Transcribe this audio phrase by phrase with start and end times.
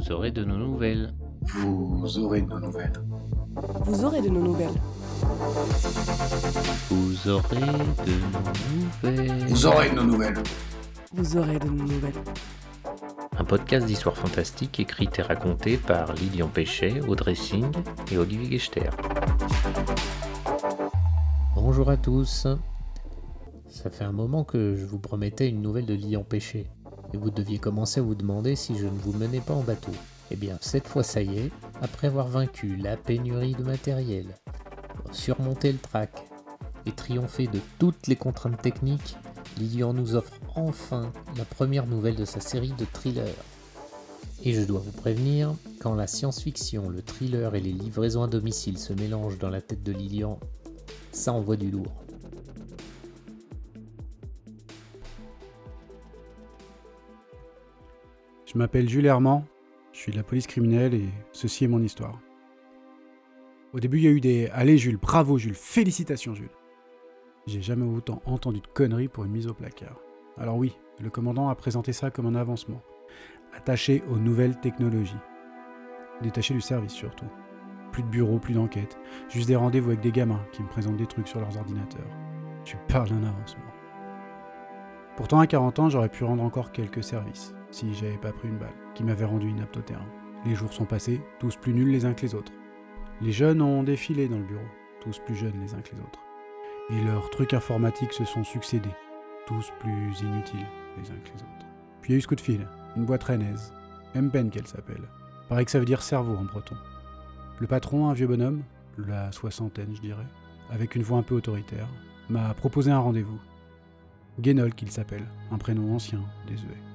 [0.00, 1.12] Vous aurez de nos nouvelles.
[1.42, 2.92] Vous aurez de nos nouvelles.
[3.84, 4.72] Vous aurez de nos nouvelles.
[6.88, 7.84] Vous aurez de nos
[9.04, 9.46] nouvelles.
[9.46, 10.42] Vous aurez de nos nouvelles.
[11.12, 12.14] Vous aurez de nos nouvelles.
[13.36, 17.76] Un podcast d'histoire fantastique écrit et raconté par Lilian Péchet, Audrey Singh
[18.10, 18.88] et Olivier Gechter.
[21.54, 22.46] Bonjour à tous.
[23.68, 26.70] Ça fait un moment que je vous promettais une nouvelle de Lilian Péchet.
[27.12, 29.92] Et vous deviez commencer à vous demander si je ne vous menais pas en bateau.
[30.30, 31.50] Eh bien, cette fois, ça y est,
[31.82, 34.26] après avoir vaincu la pénurie de matériel,
[35.10, 36.24] surmonté le trac
[36.86, 39.16] et triomphé de toutes les contraintes techniques,
[39.58, 43.34] Lilian nous offre enfin la première nouvelle de sa série de thrillers.
[44.44, 48.78] Et je dois vous prévenir, quand la science-fiction, le thriller et les livraisons à domicile
[48.78, 50.38] se mélangent dans la tête de Lilian,
[51.12, 51.92] ça envoie du lourd.
[58.52, 59.44] Je m'appelle Jules Herman,
[59.92, 62.18] je suis de la police criminelle et ceci est mon histoire.
[63.72, 66.50] Au début, il y a eu des Allez Jules, bravo Jules, félicitations Jules.
[67.46, 70.00] J'ai jamais autant entendu de conneries pour une mise au placard.
[70.36, 72.82] Alors oui, le commandant a présenté ça comme un avancement,
[73.56, 75.14] attaché aux nouvelles technologies.
[76.20, 77.30] Détaché du service surtout.
[77.92, 81.06] Plus de bureaux, plus d'enquêtes, juste des rendez-vous avec des gamins qui me présentent des
[81.06, 82.10] trucs sur leurs ordinateurs.
[82.64, 83.62] Tu parles d'un avancement.
[85.16, 88.58] Pourtant, à 40 ans, j'aurais pu rendre encore quelques services si j'avais pas pris une
[88.58, 90.06] balle, qui m'avait rendu inapte au terrain.
[90.44, 92.52] Les jours sont passés, tous plus nuls les uns que les autres.
[93.20, 94.64] Les jeunes ont défilé dans le bureau,
[95.00, 96.20] tous plus jeunes les uns que les autres.
[96.90, 98.94] Et leurs trucs informatiques se sont succédés,
[99.46, 101.66] tous plus inutiles les uns que les autres.
[102.00, 103.72] Puis il y a eu ce coup de fil, une boîte rennaise,
[104.14, 105.02] M-Pen qu'elle s'appelle.
[105.48, 106.76] Pareil que ça veut dire cerveau en breton.
[107.58, 108.62] Le patron, un vieux bonhomme,
[108.96, 110.26] la soixantaine je dirais,
[110.70, 111.88] avec une voix un peu autoritaire,
[112.28, 113.40] m'a proposé un rendez-vous.
[114.40, 116.89] Guénol qu'il s'appelle, un prénom ancien, désuet.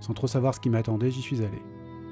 [0.00, 1.62] Sans trop savoir ce qui m'attendait, j'y suis allé.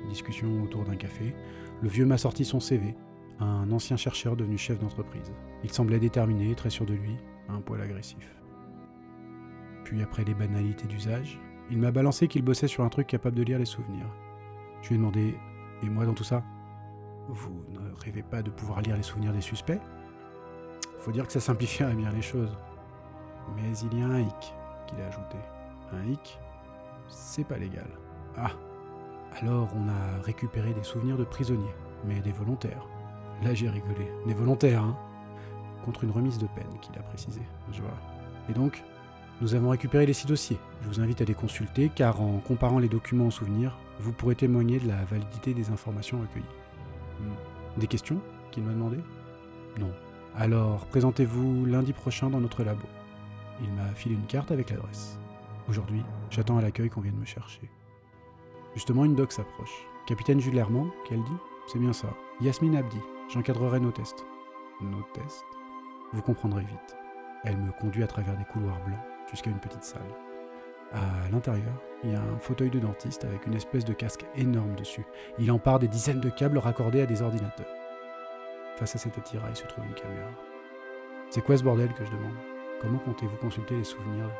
[0.08, 1.34] Discussion autour d'un café.
[1.82, 2.94] Le vieux m'a sorti son CV,
[3.40, 5.32] un ancien chercheur devenu chef d'entreprise.
[5.64, 7.16] Il semblait déterminé, très sûr de lui,
[7.48, 8.36] un poil agressif.
[9.84, 11.40] Puis après les banalités d'usage,
[11.70, 14.06] il m'a balancé qu'il bossait sur un truc capable de lire les souvenirs.
[14.82, 15.34] Je lui ai demandé
[15.82, 16.42] Et moi dans tout ça?
[17.28, 19.80] Vous ne rêvez pas de pouvoir lire les souvenirs des suspects?
[20.98, 22.56] Faut dire que ça simplifierait bien les choses.
[23.54, 24.54] Mais il y a un hic,
[24.86, 25.38] qu'il a ajouté.
[25.92, 26.38] Un hic?
[27.08, 27.88] C'est pas légal.
[28.36, 28.52] Ah
[29.40, 31.74] Alors on a récupéré des souvenirs de prisonniers,
[32.06, 32.86] mais des volontaires.
[33.42, 34.10] Là j'ai rigolé.
[34.26, 34.96] Des volontaires, hein
[35.84, 37.40] Contre une remise de peine, qu'il a précisé.
[37.72, 37.96] Je vois.
[38.50, 38.82] Et donc,
[39.40, 40.58] nous avons récupéré les six dossiers.
[40.82, 44.34] Je vous invite à les consulter, car en comparant les documents aux souvenirs, vous pourrez
[44.34, 46.44] témoigner de la validité des informations recueillies.
[47.20, 47.80] Hmm.
[47.80, 48.20] Des questions
[48.50, 48.98] qu'il m'a demandé
[49.78, 49.90] Non.
[50.36, 52.86] Alors, présentez-vous lundi prochain dans notre labo.
[53.62, 55.18] Il m'a filé une carte avec l'adresse.
[55.68, 57.70] Aujourd'hui, j'attends à l'accueil qu'on vienne me chercher.
[58.74, 59.86] Justement, une doc s'approche.
[60.06, 61.36] Capitaine Jules Herman, qu'elle dit?
[61.66, 62.08] C'est bien ça.
[62.40, 62.98] Yasmine Abdi,
[63.28, 64.24] j'encadrerai nos tests.
[64.80, 65.44] Nos tests?
[66.14, 66.96] Vous comprendrez vite.
[67.44, 68.98] Elle me conduit à travers des couloirs blancs
[69.30, 70.14] jusqu'à une petite salle.
[70.92, 74.74] À l'intérieur, il y a un fauteuil de dentiste avec une espèce de casque énorme
[74.74, 75.04] dessus.
[75.38, 77.66] Il empare des dizaines de câbles raccordés à des ordinateurs.
[78.76, 80.30] Face à cet attirail se trouve une caméra.
[81.28, 82.36] C'est quoi ce bordel que je demande?
[82.80, 84.30] Comment comptez-vous consulter les souvenirs?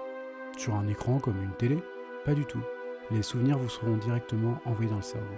[0.56, 1.78] Sur un écran comme une télé
[2.24, 2.62] Pas du tout.
[3.10, 5.34] Les souvenirs vous seront directement envoyés dans le cerveau.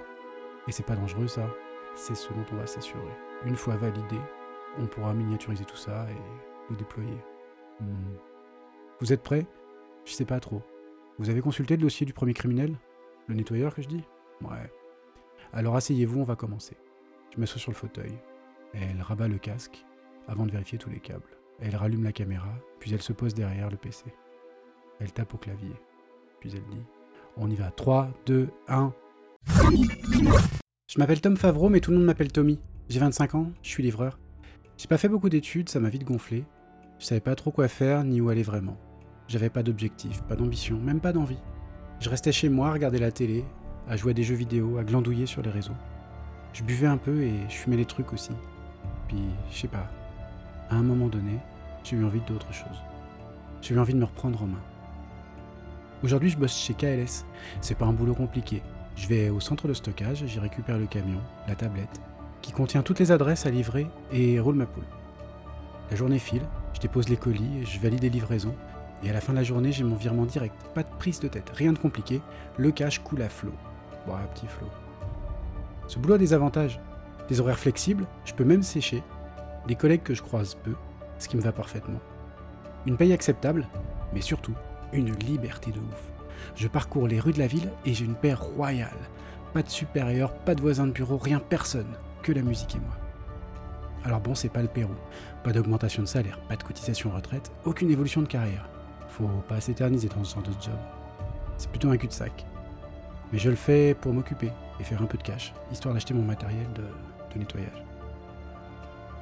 [0.66, 1.48] Et c'est pas dangereux ça,
[1.94, 3.02] c'est ce dont on va s'assurer.
[3.44, 4.18] Une fois validé,
[4.78, 7.18] on pourra miniaturiser tout ça et le déployer.
[7.80, 8.16] Hmm.
[9.00, 9.46] Vous êtes prêts?
[10.04, 10.62] Je sais pas trop.
[11.18, 12.76] Vous avez consulté le dossier du premier criminel?
[13.26, 14.04] Le nettoyeur que je dis?
[14.42, 14.72] Ouais.
[15.52, 16.76] Alors asseyez-vous, on va commencer.
[17.34, 18.18] Je m'assois sur le fauteuil.
[18.74, 19.84] Elle rabat le casque
[20.28, 21.36] avant de vérifier tous les câbles.
[21.60, 24.04] Elle rallume la caméra, puis elle se pose derrière le PC.
[25.00, 25.74] Elle tape au clavier.
[26.40, 26.82] Puis elle dit
[27.36, 27.70] On y va.
[27.70, 28.92] 3, 2, 1.
[30.86, 32.60] Je m'appelle Tom Favreau, mais tout le monde m'appelle Tommy.
[32.88, 34.18] J'ai 25 ans, je suis livreur.
[34.76, 36.44] J'ai pas fait beaucoup d'études, ça m'a vite gonflé.
[36.98, 38.76] Je savais pas trop quoi faire ni où aller vraiment.
[39.28, 41.38] J'avais pas d'objectif, pas d'ambition, même pas d'envie.
[42.00, 43.44] Je restais chez moi à regarder la télé,
[43.88, 45.76] à jouer à des jeux vidéo, à glandouiller sur les réseaux.
[46.52, 48.32] Je buvais un peu et je fumais des trucs aussi.
[49.08, 49.88] Puis, je sais pas,
[50.68, 51.38] à un moment donné,
[51.84, 52.82] j'ai eu envie d'autre chose.
[53.62, 54.62] J'ai eu envie de me reprendre en main.
[56.02, 57.26] Aujourd'hui, je bosse chez KLS.
[57.60, 58.62] C'est pas un boulot compliqué.
[58.96, 62.00] Je vais au centre de stockage, j'y récupère le camion, la tablette,
[62.40, 64.84] qui contient toutes les adresses à livrer et roule ma poule.
[65.90, 66.42] La journée file,
[66.72, 68.54] je dépose les colis, je valide les livraisons,
[69.02, 70.54] et à la fin de la journée, j'ai mon virement direct.
[70.74, 72.22] Pas de prise de tête, rien de compliqué.
[72.56, 73.54] Le cash coule à flot.
[74.06, 74.68] Bon, un petit flot.
[75.86, 76.80] Ce boulot a des avantages.
[77.28, 79.02] Des horaires flexibles, je peux même sécher.
[79.66, 80.74] Des collègues que je croise peu,
[81.18, 82.00] ce qui me va parfaitement.
[82.86, 83.68] Une paye acceptable,
[84.14, 84.54] mais surtout
[84.92, 86.12] une liberté de ouf.
[86.56, 88.96] Je parcours les rues de la ville et j'ai une paix royale.
[89.52, 91.92] pas de supérieur, pas de voisin de bureau, rien, personne,
[92.22, 92.96] que la musique et moi.
[94.04, 94.94] Alors bon, c'est pas le Pérou.
[95.42, 98.68] Pas d'augmentation de salaire, pas de cotisation retraite, aucune évolution de carrière.
[99.08, 100.78] Faut pas s'éterniser dans ce genre de job.
[101.58, 102.46] C'est plutôt un cul-de-sac.
[103.32, 106.22] Mais je le fais pour m'occuper et faire un peu de cash, histoire d'acheter mon
[106.22, 106.82] matériel de,
[107.34, 107.89] de nettoyage.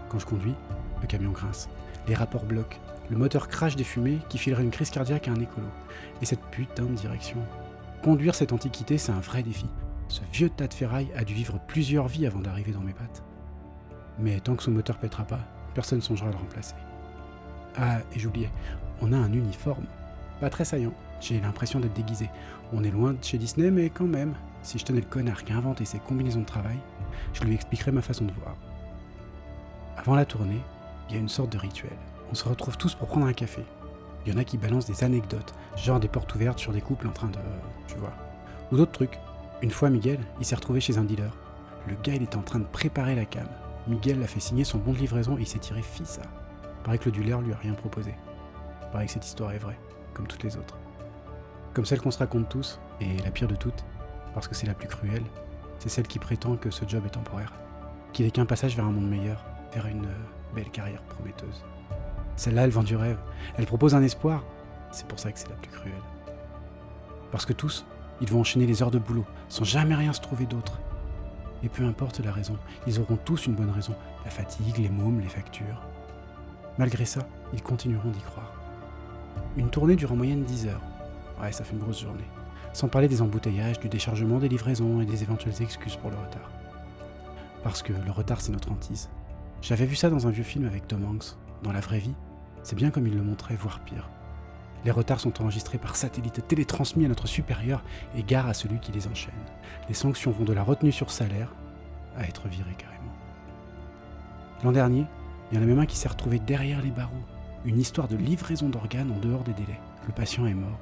[0.09, 0.55] Quand je conduis,
[1.01, 1.69] le camion grince,
[2.07, 2.79] les rapports bloquent,
[3.11, 5.67] le moteur crache des fumées qui filerait une crise cardiaque à un écolo.
[6.23, 7.39] Et cette putain de direction.
[8.03, 9.67] Conduire cette antiquité, c'est un vrai défi.
[10.09, 13.23] Ce vieux tas de ferraille a dû vivre plusieurs vies avant d'arriver dans mes pattes.
[14.19, 15.41] Mais tant que son moteur pètera pas,
[15.75, 16.75] personne songera à le remplacer.
[17.77, 18.51] Ah, et j'oubliais,
[19.01, 19.85] on a un uniforme.
[20.41, 22.31] Pas très saillant, j'ai l'impression d'être déguisé.
[22.73, 25.53] On est loin de chez Disney, mais quand même, si je tenais le connard qui
[25.53, 26.79] a inventé ces combinaisons de travail,
[27.33, 28.57] je lui expliquerais ma façon de voir.
[29.99, 30.61] Avant la tournée,
[31.09, 31.97] il y a une sorte de rituel.
[32.31, 33.65] On se retrouve tous pour prendre un café.
[34.25, 37.09] Il y en a qui balancent des anecdotes, genre des portes ouvertes sur des couples
[37.09, 37.39] en train de.
[37.89, 38.13] tu vois.
[38.71, 39.19] Ou d'autres trucs.
[39.61, 41.33] Une fois, Miguel, il s'est retrouvé chez un dealer.
[41.89, 43.49] Le gars, il était en train de préparer la cam.
[43.89, 46.23] Miguel l'a fait signer son bon de livraison et il s'est tiré fissa.
[46.85, 48.15] Paraît que le dealer lui a rien proposé.
[48.93, 49.79] Paraît que cette histoire est vraie,
[50.15, 50.79] comme toutes les autres.
[51.75, 53.85] Comme celle qu'on se raconte tous, et la pire de toutes,
[54.33, 55.25] parce que c'est la plus cruelle,
[55.81, 57.53] c'est celle qui prétend que ce job est temporaire,
[58.13, 61.65] qu'il n'est qu'un passage vers un monde meilleur, vers une euh, belle carrière prometteuse.
[62.37, 63.19] Celle-là, elle vend du rêve,
[63.57, 64.45] elle propose un espoir,
[64.93, 65.93] c'est pour ça que c'est la plus cruelle.
[67.31, 67.85] Parce que tous,
[68.21, 70.81] ils vont enchaîner les heures de boulot, sans jamais rien se trouver d'autre.
[71.63, 72.57] Et peu importe la raison,
[72.87, 73.95] ils auront tous une bonne raison,
[74.25, 75.83] la fatigue, les mômes, les factures.
[76.79, 78.53] Malgré ça, ils continueront d'y croire.
[79.57, 80.83] Une tournée dure en moyenne 10 heures.
[81.41, 82.25] Ouais, ça fait une grosse journée.
[82.73, 86.51] Sans parler des embouteillages, du déchargement des livraisons et des éventuelles excuses pour le retard.
[87.65, 89.09] Parce que le retard, c'est notre hantise.
[89.61, 91.37] J'avais vu ça dans un vieux film avec Tom Hanks.
[91.63, 92.15] Dans la vraie vie,
[92.63, 94.09] c'est bien comme il le montrait, voire pire.
[94.85, 97.83] Les retards sont enregistrés par satellite, télétransmis à notre supérieur
[98.17, 99.35] et gare à celui qui les enchaîne.
[99.89, 101.53] Les sanctions vont de la retenue sur salaire
[102.17, 103.13] à être viré carrément.
[104.63, 105.05] L'an dernier,
[105.51, 107.25] il y en a même un qui s'est retrouvé derrière les barreaux.
[107.65, 109.81] Une histoire de livraison d'organes en dehors des délais.
[110.07, 110.79] Le patient est mort,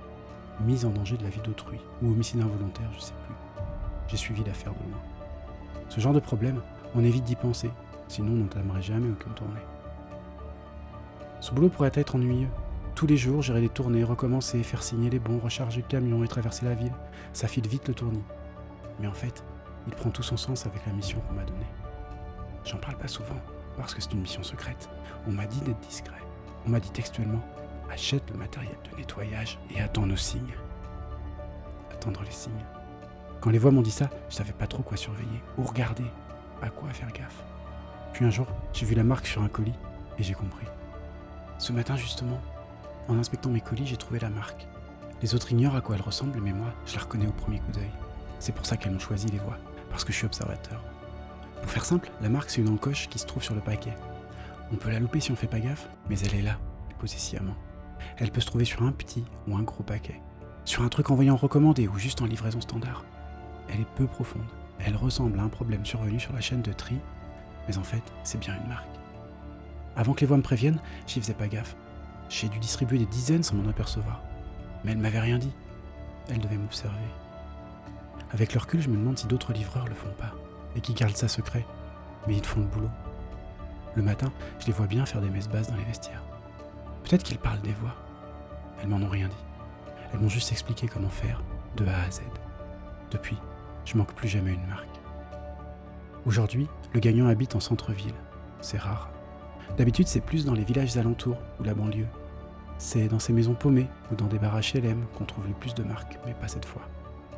[0.61, 3.35] mis en danger de la vie d'autrui, ou homicide involontaire, je sais plus.
[4.09, 5.01] J'ai suivi l'affaire de loin.
[5.89, 6.61] Ce genre de problème,
[6.95, 7.71] on évite d'y penser,
[8.09, 9.61] sinon on n'entamerait jamais aucune tournée.
[11.41, 12.49] Ce boulot pourrait être ennuyeux.
[12.95, 16.29] Tous les jours, gérer des tournées, recommencer, faire signer les bons, recharger le camion et
[16.29, 16.95] traverser la ville.
[17.35, 18.25] Ça file vite le tournis.
[19.01, 19.45] Mais en fait,
[19.87, 21.67] il prend tout son sens avec la mission qu'on m'a donnée.
[22.65, 23.37] J'en parle pas souvent,
[23.77, 24.89] parce que c'est une mission secrète.
[25.29, 26.23] On m'a dit d'être discret.
[26.67, 27.43] On m'a dit textuellement
[27.91, 30.55] achète le matériel de nettoyage et attends nos signes.
[31.93, 32.53] Attendre les signes.
[33.41, 36.05] Quand les voix m'ont dit ça, je savais pas trop quoi surveiller, ou regarder,
[36.63, 37.45] à quoi faire gaffe?
[38.17, 39.75] Puis un jour, j'ai vu la marque sur un colis
[40.19, 40.65] et j'ai compris.
[41.59, 42.41] Ce matin justement,
[43.09, 44.67] en inspectant mes colis, j'ai trouvé la marque.
[45.21, 47.73] Les autres ignorent à quoi elle ressemble, mais moi, je la reconnais au premier coup
[47.73, 47.91] d'œil.
[48.39, 49.59] C'est pour ça qu'elles m'ont choisi les voix,
[49.91, 50.83] parce que je suis observateur.
[51.61, 53.95] Pour faire simple, la marque c'est une encoche qui se trouve sur le paquet.
[54.73, 56.57] On peut la louper si on fait pas gaffe, mais elle est là,
[56.99, 57.57] posée sciemment.
[58.17, 60.23] Elle peut se trouver sur un petit ou un gros paquet,
[60.65, 63.05] sur un truc envoyé en recommandé ou juste en livraison standard.
[63.69, 64.49] Elle est peu profonde.
[64.79, 66.99] Elle ressemble à un problème survenu sur la chaîne de tri,
[67.69, 68.87] mais en fait, c'est bien une marque.
[69.97, 71.77] Avant que les voix me préviennent, j'y faisais pas gaffe.
[72.29, 74.23] J'ai dû distribuer des dizaines sans m'en apercevoir.
[74.85, 75.53] Mais elle m'avait rien dit.
[76.29, 76.97] Elle devait m'observer.
[78.33, 80.35] Avec le recul, je me demande si d'autres livreurs le font pas,
[80.75, 81.65] et qui gardent ça secret.
[82.27, 82.91] Mais ils font le boulot.
[83.95, 86.23] Le matin, je les vois bien faire des messes basses dans les vestiaires.
[87.05, 87.95] Peut-être qu'ils parlent des voix.
[88.81, 89.45] Elles m'en ont rien dit.
[90.13, 91.43] Elles m'ont juste expliqué comment faire,
[91.77, 92.23] de A à Z.
[93.11, 93.39] Depuis,
[93.85, 94.96] je manque plus jamais une marque.
[96.27, 98.15] Aujourd'hui, le gagnant habite en centre-ville.
[98.61, 99.11] C'est rare.
[99.79, 102.09] D'habitude, c'est plus dans les villages alentours ou la banlieue.
[102.79, 105.85] C'est dans ces maisons paumées ou dans des bars HLM qu'on trouve le plus de
[105.85, 106.83] marques, mais pas cette fois.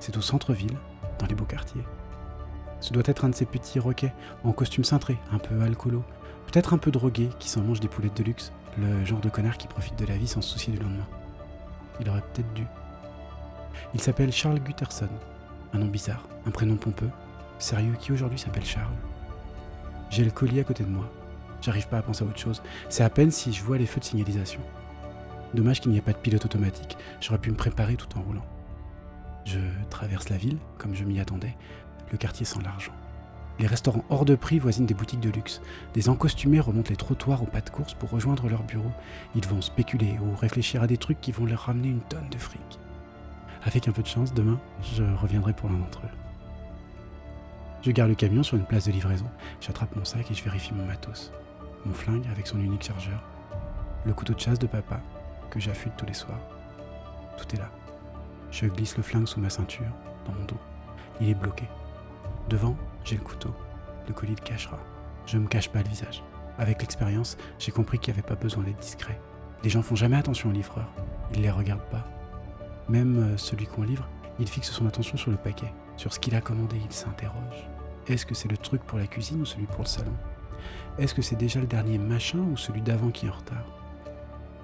[0.00, 0.78] C'est au centre-ville,
[1.18, 1.84] dans les beaux quartiers.
[2.80, 6.02] Ce doit être un de ces petits roquets en costume cintré, un peu alcoolo,
[6.46, 9.58] peut-être un peu drogué, qui s'en mange des poulettes de luxe, le genre de connard
[9.58, 11.06] qui profite de la vie sans se soucier du lendemain.
[12.00, 12.64] Il aurait peut-être dû.
[13.92, 15.10] Il s'appelle Charles Gutterson,
[15.74, 17.10] un nom bizarre, un prénom pompeux,
[17.58, 18.86] sérieux, qui aujourd'hui s'appelle Charles?
[20.10, 21.10] J'ai le colis à côté de moi.
[21.60, 22.62] J'arrive pas à penser à autre chose.
[22.88, 24.60] C'est à peine si je vois les feux de signalisation.
[25.54, 26.96] Dommage qu'il n'y ait pas de pilote automatique.
[27.20, 28.46] J'aurais pu me préparer tout en roulant.
[29.44, 29.58] Je
[29.90, 31.56] traverse la ville, comme je m'y attendais,
[32.12, 32.92] le quartier sans l'argent.
[33.58, 35.60] Les restaurants hors de prix voisinent des boutiques de luxe.
[35.94, 38.92] Des encostumés remontent les trottoirs au pas de course pour rejoindre leur bureau.
[39.34, 42.38] Ils vont spéculer ou réfléchir à des trucs qui vont leur ramener une tonne de
[42.38, 42.78] fric.
[43.64, 44.60] Avec un peu de chance, demain,
[44.94, 46.27] je reviendrai pour l'un d'entre eux.
[47.82, 49.26] Je garde le camion sur une place de livraison,
[49.60, 51.32] j'attrape mon sac et je vérifie mon matos.
[51.86, 53.22] Mon flingue avec son unique chargeur.
[54.04, 55.00] Le couteau de chasse de papa,
[55.50, 56.40] que j'affûte tous les soirs.
[57.36, 57.70] Tout est là.
[58.50, 59.92] Je glisse le flingue sous ma ceinture,
[60.26, 60.58] dans mon dos.
[61.20, 61.68] Il est bloqué.
[62.48, 63.54] Devant, j'ai le couteau.
[64.08, 64.78] Le colis le cachera.
[65.26, 66.22] Je ne me cache pas le visage.
[66.58, 69.20] Avec l'expérience, j'ai compris qu'il n'y avait pas besoin d'être discret.
[69.62, 70.92] Les gens font jamais attention aux livreurs.
[71.34, 72.04] Ils les regardent pas.
[72.88, 74.08] Même euh, celui qu'on livre,
[74.40, 77.68] il fixe son attention sur le paquet, sur ce qu'il a commandé, il s'interroge.
[78.06, 80.14] Est-ce que c'est le truc pour la cuisine ou celui pour le salon?
[80.96, 83.66] Est-ce que c'est déjà le dernier machin ou celui d'avant qui est en retard?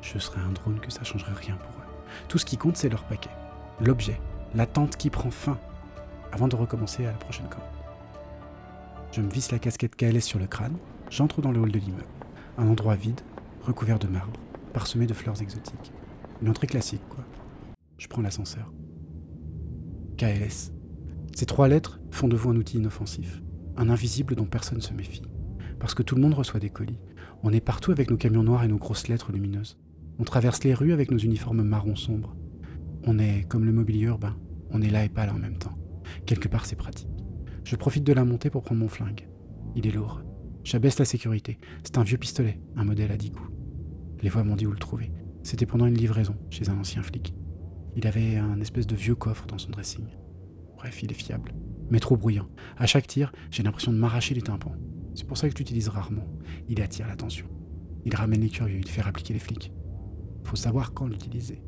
[0.00, 2.04] Je serais un drone que ça changerait rien pour eux.
[2.28, 3.30] Tout ce qui compte, c'est leur paquet,
[3.80, 4.20] l'objet,
[4.54, 5.58] l'attente qui prend fin,
[6.32, 7.68] avant de recommencer à la prochaine commande.
[9.10, 10.76] Je me visse la casquette KLS sur le crâne,
[11.10, 12.04] j'entre dans le hall de l'immeuble.
[12.58, 13.20] Un endroit vide,
[13.62, 14.38] recouvert de marbre,
[14.72, 15.92] parsemé de fleurs exotiques.
[16.42, 17.24] Une entrée classique, quoi.
[17.98, 18.70] Je prends l'ascenseur.
[20.16, 20.73] KLS.
[21.34, 23.42] Ces trois lettres font de vous un outil inoffensif,
[23.76, 25.22] un invisible dont personne ne se méfie.
[25.80, 27.00] Parce que tout le monde reçoit des colis.
[27.42, 29.76] On est partout avec nos camions noirs et nos grosses lettres lumineuses.
[30.20, 32.36] On traverse les rues avec nos uniformes marron sombre.
[33.04, 34.36] On est comme le mobilier urbain.
[34.70, 35.76] On est là et pas là en même temps.
[36.24, 37.10] Quelque part, c'est pratique.
[37.64, 39.28] Je profite de la montée pour prendre mon flingue.
[39.74, 40.22] Il est lourd.
[40.62, 41.58] J'abaisse la sécurité.
[41.82, 43.50] C'est un vieux pistolet, un modèle à 10 coups.
[44.22, 45.10] Les voix m'ont dit où le trouver.
[45.42, 47.34] C'était pendant une livraison chez un ancien flic.
[47.96, 50.06] Il avait un espèce de vieux coffre dans son dressing.
[50.84, 51.54] Bref, il est fiable,
[51.88, 52.46] mais trop bruyant.
[52.76, 54.76] À chaque tir, j'ai l'impression de m'arracher les tympans.
[55.14, 56.28] C'est pour ça que je l'utilise rarement.
[56.68, 57.48] Il attire l'attention.
[58.04, 59.72] Il ramène les curieux, il fait appliquer les flics.
[60.44, 61.62] Faut savoir quand l'utiliser.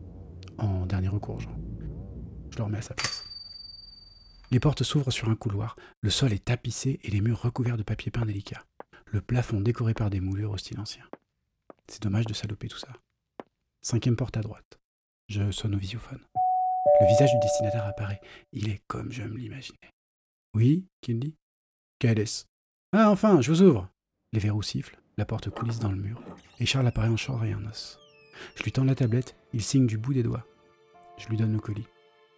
[0.58, 1.56] En dernier recours, genre.
[2.50, 3.24] Je le remets à sa place.
[4.50, 7.82] Les portes s'ouvrent sur un couloir, le sol est tapissé et les murs recouverts de
[7.82, 8.66] papier peint délicat.
[9.06, 11.04] Le plafond décoré par des moulures au style ancien.
[11.88, 12.92] C'est dommage de saloper tout ça.
[13.80, 14.78] Cinquième porte à droite.
[15.30, 16.20] Je sonne au visiophone.
[17.00, 18.20] Le visage du destinataire apparaît.
[18.52, 19.92] Il est comme je me l'imaginais.
[20.54, 21.36] Oui, qu'il dit
[21.98, 22.46] KLS.
[22.92, 23.88] Ah, enfin, je vous ouvre
[24.32, 26.22] Les verrous sifflent, la porte coulisse dans le mur,
[26.60, 27.98] et Charles apparaît en chair et en os.
[28.54, 30.46] Je lui tends la tablette, il signe du bout des doigts.
[31.18, 31.86] Je lui donne le colis.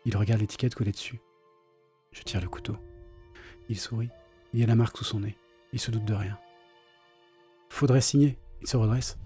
[0.04, 1.20] Il regarde l'étiquette collée dessus.
[2.12, 2.76] Je tire le couteau.
[3.68, 4.10] Il sourit.
[4.52, 5.36] Il y a la marque sous son nez.
[5.72, 6.38] Il se doute de rien.
[7.68, 8.38] Faudrait signer.
[8.62, 9.18] Il se redresse.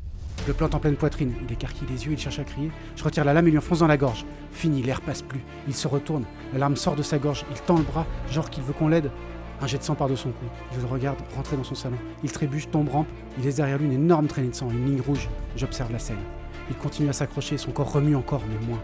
[0.43, 1.33] Je le plante en pleine poitrine.
[1.47, 2.71] Il écarquille les yeux, il cherche à crier.
[2.97, 4.27] Je retire la lame et lui enfonce dans la gorge.
[4.51, 5.41] Fini, l'air passe plus.
[5.69, 6.25] Il se retourne.
[6.53, 7.45] La larme sort de sa gorge.
[7.53, 9.11] Il tend le bras, genre qu'il veut qu'on l'aide.
[9.61, 10.45] Un jet de sang part de son cou.
[10.75, 11.97] Je le regarde rentrer dans son salon.
[12.25, 13.07] Il trébuche, tombe, rampe.
[13.39, 15.29] Il laisse derrière lui une énorme traînée de sang, une ligne rouge.
[15.57, 16.19] J'observe la scène.
[16.69, 18.81] Il continue à s'accrocher, son corps remue encore, mais moins.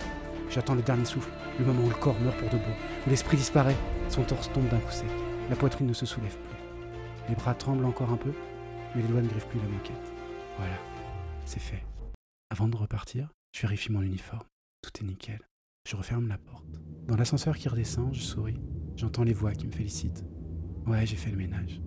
[0.50, 2.62] J'attends le dernier souffle, le moment où le corps meurt pour debout,
[3.06, 3.76] où l'esprit disparaît,
[4.08, 5.06] son torse tombe d'un coup sec.
[5.50, 6.58] La poitrine ne se soulève plus.
[7.28, 8.32] Les bras tremblent encore un peu,
[8.94, 10.12] mais les doigts ne griffent plus la moquette.
[10.58, 10.74] Voilà,
[11.48, 11.84] c'est fait.
[12.50, 14.46] Avant de repartir, je vérifie mon uniforme.
[14.82, 15.40] Tout est nickel.
[15.88, 16.66] Je referme la porte.
[17.06, 18.60] Dans l'ascenseur qui redescend, je souris.
[18.96, 20.24] J'entends les voix qui me félicitent.
[20.86, 21.80] Ouais, j'ai fait le ménage.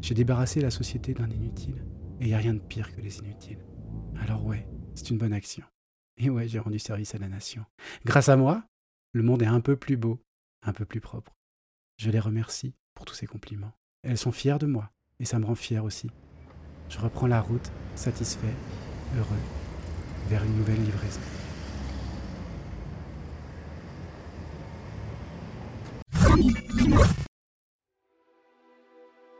[0.00, 1.84] J'ai débarrassé la société d'un inutile.
[2.20, 3.66] Et y a rien de pire que les inutiles.
[4.20, 5.64] Alors ouais, c'est une bonne action.
[6.16, 7.64] Et ouais, j'ai rendu service à la nation.
[8.04, 8.62] Grâce à moi,
[9.12, 10.22] le monde est un peu plus beau,
[10.62, 11.34] un peu plus propre.
[11.96, 13.72] Je les remercie pour tous ces compliments.
[14.02, 16.10] Elles sont fières de moi, et ça me rend fier aussi.
[16.88, 18.54] Je reprends la route, satisfait,
[19.16, 19.40] heureux,
[20.28, 21.20] vers une nouvelle livraison.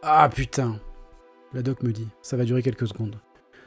[0.03, 0.81] Ah putain
[1.53, 3.21] La doc me dit, ça va durer quelques secondes.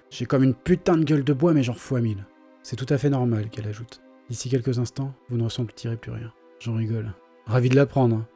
[0.09, 2.25] J'ai comme une putain de gueule de bois, mais genre fois mille.
[2.61, 4.01] C'est tout à fait normal, qu'elle ajoute.
[4.29, 6.31] D'ici quelques instants, vous ne ressentirez plus rien.
[6.59, 7.13] J'en rigole.
[7.45, 8.17] Ravi de l'apprendre.
[8.17, 8.27] Hein.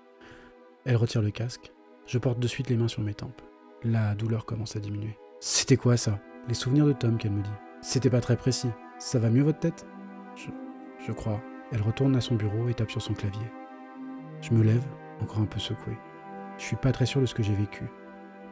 [0.86, 1.72] Elle retire le casque.
[2.06, 3.42] Je porte de suite les mains sur mes tempes.
[3.84, 5.18] La douleur commence à diminuer.
[5.40, 6.20] C'était quoi ça?
[6.48, 7.50] Les souvenirs de Tom qu'elle me dit.
[7.82, 8.70] C'était pas très précis.
[9.00, 9.86] Ça va mieux votre tête?
[10.36, 11.42] Je, crois.
[11.72, 13.46] Elle retourne à son bureau et tape sur son clavier.
[14.42, 14.86] Je me lève,
[15.22, 15.98] encore un peu secoué.
[16.58, 17.84] Je suis pas très sûr de ce que j'ai vécu.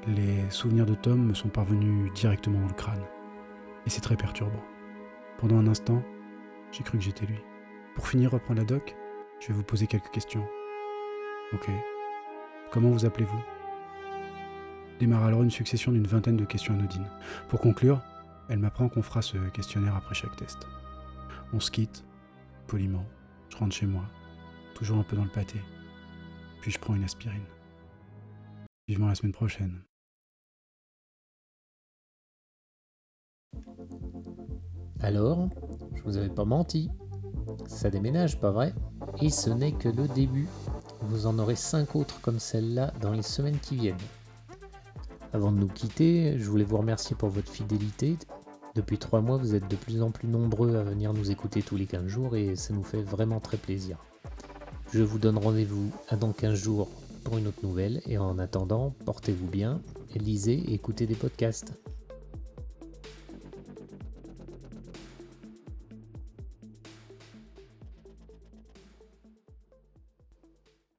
[0.08, 3.04] Les souvenirs de Tom me sont parvenus directement dans le crâne.
[3.86, 4.64] Et c'est très perturbant.
[5.38, 6.04] Pendant un instant,
[6.72, 7.40] j'ai cru que j'étais lui.
[7.96, 8.96] Pour finir, reprend la doc,
[9.40, 10.46] je vais vous poser quelques questions.
[11.54, 11.70] Ok.
[12.72, 13.55] Comment vous appelez-vous?
[15.00, 17.10] Démarre alors une succession d'une vingtaine de questions anodines.
[17.50, 18.02] Pour conclure,
[18.48, 20.68] elle m'apprend qu'on fera ce questionnaire après chaque test.
[21.54, 22.06] On se quitte,
[22.68, 23.06] poliment.
[23.50, 24.04] Je rentre chez moi,
[24.74, 25.60] toujours un peu dans le pâté.
[26.62, 27.44] Puis je prends une aspirine.
[28.88, 29.82] Vivement la semaine prochaine.
[35.02, 35.50] Alors,
[35.96, 36.90] je vous avais pas menti.
[37.68, 38.74] Ça déménage, pas vrai?
[39.22, 40.48] Et ce n'est que le début.
[41.02, 43.98] Vous en aurez 5 autres comme celle-là dans les semaines qui viennent.
[45.36, 48.16] Avant de nous quitter, je voulais vous remercier pour votre fidélité.
[48.74, 51.76] Depuis 3 mois, vous êtes de plus en plus nombreux à venir nous écouter tous
[51.76, 53.98] les 15 jours et ça nous fait vraiment très plaisir.
[54.94, 56.88] Je vous donne rendez-vous à dans 15 jours
[57.26, 59.82] pour une autre nouvelle et en attendant, portez-vous bien,
[60.16, 61.74] lisez et écoutez des podcasts.